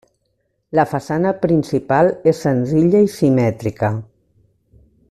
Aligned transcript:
La 0.79 0.85
façana 0.93 1.33
principal 1.43 2.11
és 2.33 2.41
senzilla 2.47 3.05
i 3.09 3.13
simètrica. 3.19 3.93